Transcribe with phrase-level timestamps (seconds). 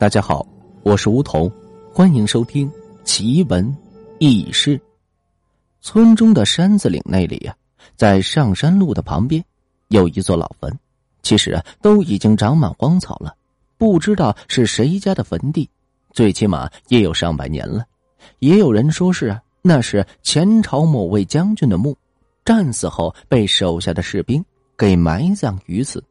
[0.00, 0.46] 大家好，
[0.82, 1.52] 我是梧桐，
[1.92, 2.72] 欢迎收听
[3.04, 3.76] 奇闻
[4.18, 4.80] 异事。
[5.82, 7.54] 村中的山子岭那里呀，
[7.96, 9.44] 在上山路的旁边，
[9.88, 10.74] 有一座老坟。
[11.20, 13.34] 其实啊，都已经长满荒草了，
[13.76, 15.68] 不知道是谁家的坟地，
[16.14, 17.84] 最起码也有上百年了。
[18.38, 21.94] 也有人说是啊，那是前朝某位将军的墓，
[22.42, 24.42] 战死后被手下的士兵
[24.78, 26.02] 给埋葬于此。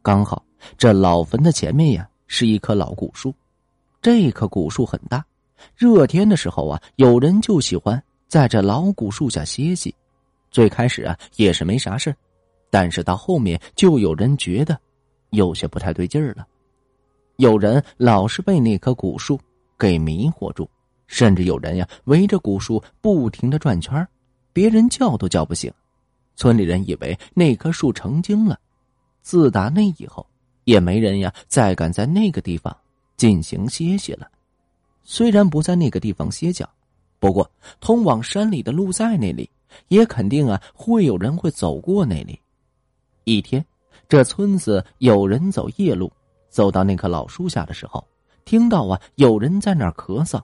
[0.00, 0.42] 刚好
[0.78, 2.08] 这老坟的前面呀。
[2.34, 3.34] 是一棵老古树，
[4.00, 5.22] 这棵古树很大，
[5.76, 9.94] 热天的时候啊，有人就喜欢在这老古树下歇息。
[10.50, 12.16] 最开始啊，也是没啥事
[12.70, 14.80] 但是到后面就有人觉得
[15.28, 16.46] 有些不太对劲儿了。
[17.36, 19.38] 有人老是被那棵古树
[19.78, 20.66] 给迷惑住，
[21.08, 24.08] 甚至有人呀围着古树不停的转圈
[24.54, 25.70] 别人叫都叫不醒。
[26.34, 28.58] 村里人以为那棵树成精了，
[29.20, 30.26] 自打那以后。
[30.64, 32.76] 也没人呀，再敢在那个地方
[33.16, 34.28] 进行歇息了。
[35.04, 36.68] 虽然不在那个地方歇脚，
[37.18, 37.50] 不过
[37.80, 39.48] 通往山里的路在那里，
[39.88, 42.38] 也肯定啊会有人会走过那里。
[43.24, 43.64] 一天，
[44.08, 46.12] 这村子有人走夜路，
[46.48, 48.04] 走到那棵老树下的时候，
[48.44, 50.40] 听到啊有人在那儿咳嗽。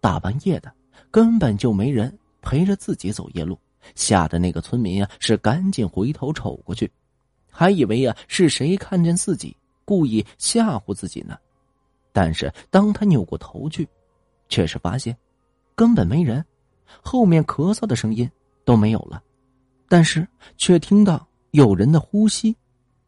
[0.00, 0.72] 大半夜的，
[1.10, 3.58] 根本就没人陪着自己走夜路，
[3.94, 6.90] 吓得那个村民啊是赶紧回头瞅过去。
[7.58, 11.38] 还以为呀是谁看见自己故意吓唬自己呢，
[12.12, 13.88] 但是当他扭过头去，
[14.50, 15.16] 却是发现
[15.74, 16.44] 根本没人，
[17.00, 18.30] 后面咳嗽的声音
[18.66, 19.22] 都没有了，
[19.88, 22.54] 但是却听到有人的呼吸，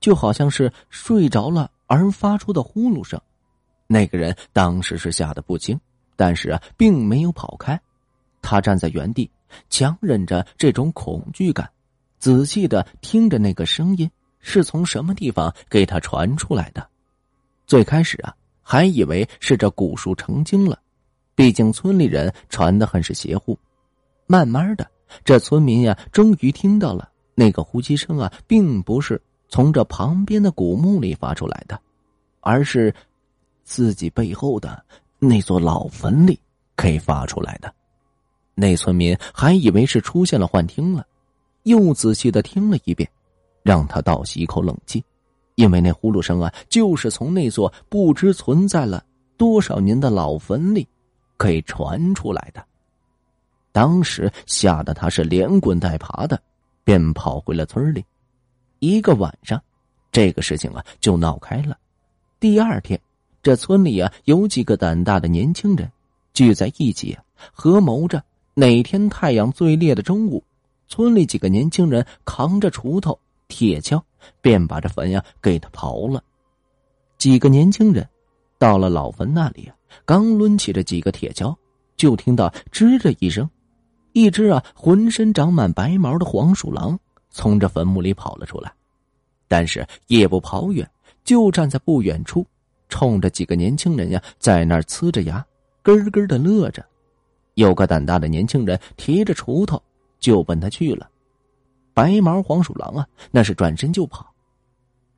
[0.01, 3.21] 就好像是睡着了而发出的呼噜声。
[3.87, 5.79] 那个人当时是吓得不轻，
[6.17, 7.79] 但是啊并没有跑开，
[8.41, 9.31] 他站在原地，
[9.69, 11.71] 强忍着这种恐惧感，
[12.19, 14.11] 仔细的听着那个声音。
[14.41, 16.87] 是从什么地方给他传出来的？
[17.67, 20.79] 最开始啊，还以为是这古树成精了，
[21.35, 23.59] 毕竟村里人传的很是邪乎。
[24.27, 24.89] 慢慢的，
[25.25, 31.81] 这村民呀，终于听到了那个呼吸声啊，并不是从这旁边的古墓里发出来的，
[32.41, 32.95] 而是
[33.65, 34.83] 自己背后的
[35.19, 36.39] 那座老坟里
[36.77, 37.73] 给发出来的。
[38.55, 41.07] 那村民还以为是出现了幻听了，
[41.63, 43.09] 又仔细的听了一遍。
[43.69, 45.05] 让他倒吸一口冷气，
[45.57, 49.05] 因为那呼噜声啊，就是从那座不知存在了
[49.37, 50.89] 多少年的老坟里
[51.39, 52.65] 给传出来的。
[53.71, 56.41] 当时吓得他是连滚带爬的，
[56.83, 58.03] 便跑回了村里。
[58.79, 59.63] 一个晚上，
[60.11, 61.77] 这个事情啊就闹开了。
[62.41, 62.99] 第二天，
[63.43, 65.93] 这村里啊有几个胆大的年轻人
[66.33, 67.15] 聚在一起，
[67.53, 68.25] 合谋着
[68.55, 70.43] 哪天太阳最烈的中午，
[70.87, 73.21] 村里几个年轻人扛着锄头。
[73.49, 74.01] 铁锹
[74.41, 76.23] 便把这坟呀给他刨了。
[77.17, 78.09] 几个年轻人
[78.59, 81.55] 到了老坟那里啊，刚抡起这几个铁锹，
[81.97, 83.49] 就听到吱的一声，
[84.13, 86.99] 一只啊浑身长满白毛的黄鼠狼
[87.31, 88.73] 从这坟墓里跑了出来。
[89.49, 90.89] 但是也不跑远，
[91.25, 92.47] 就站在不远处，
[92.89, 95.45] 冲着几个年轻人呀在那儿呲着牙，
[95.83, 96.85] 咯咯的乐着。
[97.55, 99.83] 有个胆大的年轻人提着锄头
[100.21, 101.09] 就奔他去了。
[101.99, 104.33] 白毛黄鼠狼啊，那是转身就跑。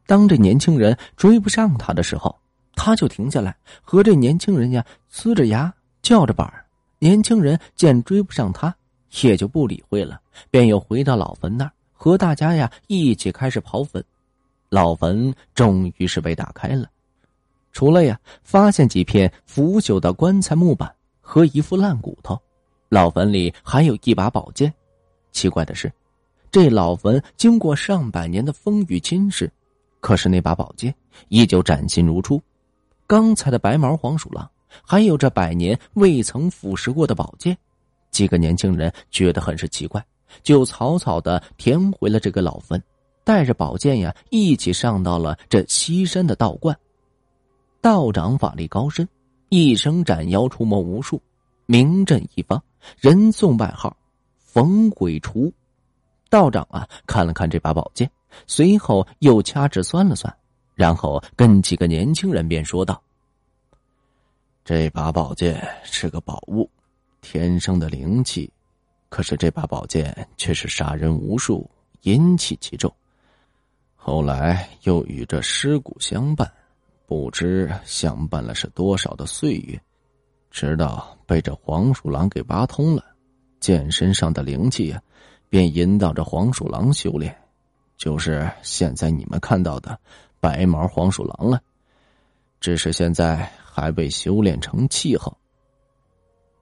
[0.07, 2.35] 当这年轻人追不上他的时候，
[2.75, 4.83] 他就停下来和这年轻人呀
[5.13, 5.71] 呲着牙
[6.01, 6.51] 叫着板
[6.99, 8.75] 年轻人见追不上他，
[9.21, 10.19] 也就不理会了，
[10.51, 14.03] 便又回到老坟那儿和大家呀一起开始刨坟。
[14.71, 16.89] 老坟终于是被打开了，
[17.73, 22.41] 除了呀发现几片腐朽的棺材木板和一副烂骨头，
[22.89, 24.73] 老坟里还有一把宝剑。
[25.31, 25.93] 奇怪的是。
[26.51, 29.49] 这老坟经过上百年的风雨侵蚀，
[30.01, 30.93] 可是那把宝剑
[31.29, 32.43] 依旧崭新如初。
[33.07, 34.51] 刚才的白毛黄鼠狼，
[34.83, 37.57] 还有这百年未曾腐蚀过的宝剑，
[38.11, 40.05] 几个年轻人觉得很是奇怪，
[40.43, 42.83] 就草草的填回了这个老坟，
[43.23, 46.77] 带着宝剑呀一起上到了这西山的道观。
[47.81, 49.09] 道长法力高深，
[49.51, 51.23] 一生斩妖除魔无数，
[51.67, 52.61] 名震一方，
[52.99, 53.97] 人送外号
[54.39, 55.53] “逢鬼除”。
[56.31, 58.09] 道长啊，看了看这把宝剑，
[58.47, 60.33] 随后又掐指算了算，
[60.77, 63.03] 然后跟几个年轻人便说道
[64.65, 66.71] ：“这把宝剑是个宝物，
[67.21, 68.49] 天生的灵气，
[69.09, 71.69] 可是这把宝剑却是杀人无数，
[72.03, 72.91] 阴气极重。
[73.97, 76.51] 后来又与这尸骨相伴，
[77.07, 79.79] 不知相伴了是多少的岁月，
[80.53, 83.05] 直到被这黄鼠狼给挖通了，
[83.59, 85.03] 剑身上的灵气呀。”
[85.51, 87.37] 便引导着黄鼠狼修炼，
[87.99, 89.99] 就是现在你们看到的
[90.41, 91.61] 白毛黄鼠狼了。
[92.61, 95.37] 只是现在还未修炼成气候。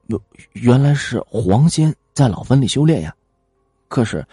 [0.07, 0.19] 原
[0.53, 3.15] 原来是黄仙在老坟里修炼呀，
[3.87, 4.25] 可是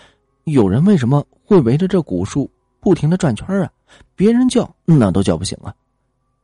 [0.45, 2.51] 有人为什么会围着这古树
[2.81, 3.71] 不停的转圈啊？
[4.15, 5.75] 别人叫那都叫不醒啊！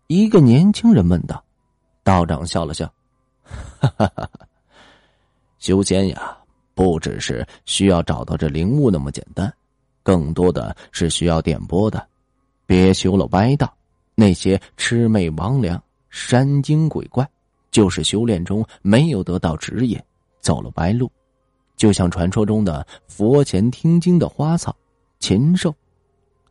[0.06, 1.42] 一个年轻人问道。
[2.04, 2.92] 道长笑了笑，
[3.78, 4.30] 哈哈哈哈
[5.60, 6.36] 修仙呀，
[6.74, 9.52] 不只是需要找到这灵物那么简单，
[10.02, 12.06] 更多的是需要点拨的。
[12.66, 13.72] 别修了歪道，
[14.14, 15.78] 那些魑魅魍魉、
[16.10, 17.28] 山精鬼怪。
[17.70, 19.98] 就是修炼中没有得到指引，
[20.40, 21.10] 走了歪路，
[21.74, 24.76] 就像传说中的佛前听经的花草、
[25.20, 25.74] 禽兽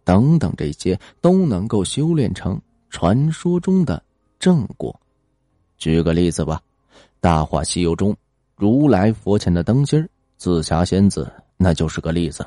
[0.03, 2.59] 等等，这些都能够修炼成
[2.89, 4.01] 传说中的
[4.39, 4.99] 正果。
[5.77, 6.59] 举个例子吧，
[7.19, 8.17] 《大话西游》中
[8.61, 12.45] 如来佛前的灯芯紫霞仙子，那就是个例子。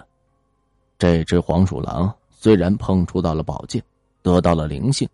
[0.97, 3.83] 这只黄鼠狼虽然碰触到了宝剑，
[4.23, 5.09] 得到了灵性，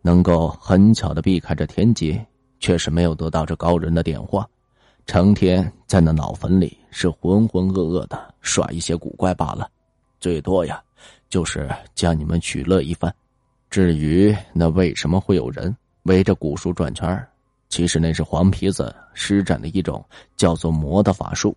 [0.00, 2.24] 能够很巧的避开这天劫。
[2.60, 4.48] 却是没有得到这高人的点化，
[5.06, 9.68] 成天在那老坟里是浑浑噩噩的耍一些古怪罢了，
[10.20, 10.80] 最多呀，
[11.28, 13.12] 就是将你们取乐一番。
[13.70, 17.28] 至于那为什么会有人围着古树转圈
[17.68, 20.04] 其实那是黄皮子施展的一种
[20.36, 21.56] 叫做魔的法术。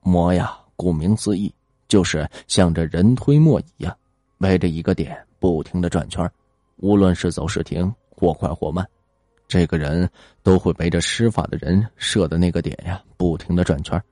[0.00, 1.52] 魔呀，顾名思义，
[1.88, 3.96] 就是像这人推磨一样，
[4.38, 6.30] 围着一个点不停的转圈
[6.76, 8.86] 无论是走是停，或快或慢。
[9.46, 10.08] 这个人
[10.42, 14.02] 都会围着施法的人设的那个点呀，不停的转圈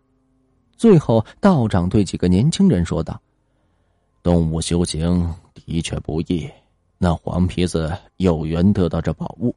[0.76, 3.20] 最后，道长对几个年轻人说道
[4.22, 6.48] ：“动物修行的确不易。
[6.98, 9.54] 那黄皮子有缘得到这宝物，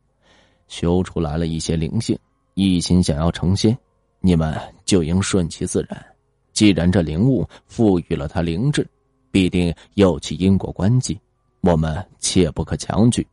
[0.68, 2.18] 修出来了一些灵性，
[2.54, 3.78] 一心想要成仙。
[4.20, 6.06] 你们就应顺其自然。
[6.54, 8.88] 既然这灵物赋予了他灵智，
[9.32, 11.20] 必定有其因果关系。
[11.62, 13.26] 我们切不可强拒。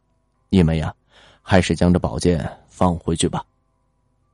[0.49, 0.93] 你们呀。”
[1.45, 3.45] 还是将这宝剑放回去吧。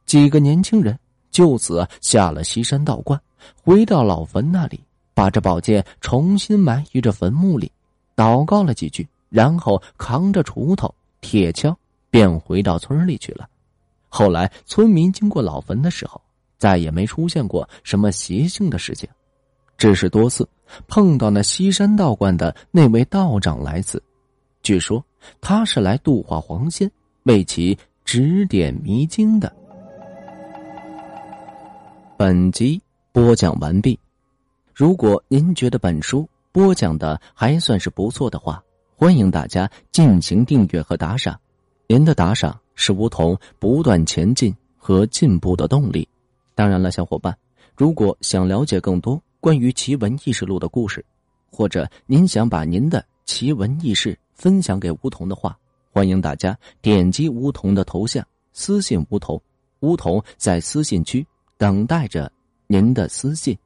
[0.04, 0.96] 几个年轻人
[1.30, 3.18] 就此下了西山道观，
[3.64, 4.78] 回到老坟那里，
[5.14, 7.72] 把这宝剑重新埋于这坟墓里，
[8.14, 11.74] 祷告了几句，然后扛着锄头、铁锹，
[12.10, 13.48] 便回到村里去了。
[14.08, 16.20] 后来，村民经过老坟的时候，
[16.56, 19.08] 再也没出现过什么邪性的事情，
[19.76, 20.48] 只是多次
[20.86, 24.02] 碰到那西山道观的那位道长来此，
[24.62, 25.04] 据说
[25.40, 26.90] 他是来度化黄仙。
[27.24, 27.76] 为其
[28.06, 29.54] 指点迷津的。
[32.16, 32.80] 本集
[33.12, 33.98] 播讲完毕。
[34.72, 38.62] 如果您觉得本书播讲的还算是不错的话，
[38.96, 41.38] 欢迎大家进行订阅和打赏。
[41.90, 46.06] 您的打赏是梧桐不断前进和进步的动力。
[46.54, 47.34] 当然了，小伙伴，
[47.74, 51.02] 如果想了解更多关于奇闻异事录的故事，
[51.50, 55.56] 或者您想把您的奇闻异事分享给梧桐的话。
[55.90, 59.40] 欢迎大家点击梧桐的头像私信梧桐，
[59.80, 61.26] 梧桐在私信区
[61.56, 62.30] 等待着
[62.66, 63.56] 您的私信。